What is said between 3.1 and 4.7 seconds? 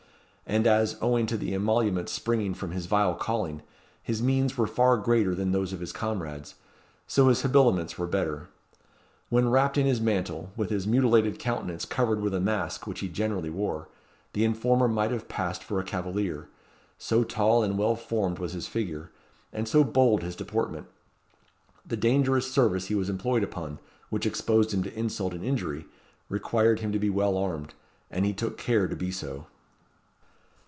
calling, his means were